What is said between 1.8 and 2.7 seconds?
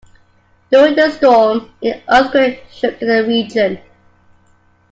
an earthquake